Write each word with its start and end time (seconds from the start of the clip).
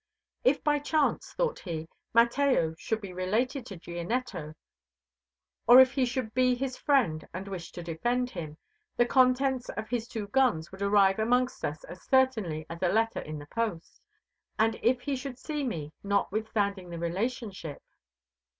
"If 0.43 0.63
by 0.63 0.79
chance," 0.79 1.31
thought 1.33 1.59
he, 1.59 1.87
"Mateo 2.11 2.73
should 2.79 3.01
be 3.01 3.13
related 3.13 3.67
to 3.67 3.77
Gianetto, 3.77 4.55
or 5.67 5.79
if 5.79 5.91
he 5.93 6.05
should 6.05 6.33
be 6.33 6.55
his 6.55 6.75
friend 6.75 7.27
and 7.35 7.47
wish 7.47 7.71
to 7.73 7.83
defend 7.83 8.31
him, 8.31 8.57
the 8.97 9.05
contents 9.05 9.69
of 9.69 9.89
his 9.89 10.07
two 10.07 10.25
guns 10.29 10.71
would 10.71 10.81
arrive 10.81 11.19
amongst 11.19 11.63
us 11.63 11.83
as 11.83 12.01
certainly 12.01 12.65
as 12.67 12.81
a 12.81 12.87
letter 12.89 13.19
in 13.19 13.37
the 13.37 13.45
post; 13.45 14.01
and 14.57 14.73
if 14.81 15.01
he 15.01 15.15
should 15.15 15.37
see 15.37 15.63
me, 15.63 15.93
notwithstanding 16.03 16.89
the 16.89 16.97
relationship!" 16.97 17.79